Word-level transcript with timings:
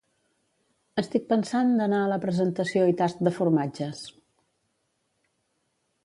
Estic 1.01 1.25
pensant 1.33 1.73
d'anar 1.81 1.99
a 2.05 2.07
la 2.11 2.17
presentació 2.23 2.87
i 2.93 2.97
tast 3.01 3.21
de 3.27 3.33
formatges 3.35 4.03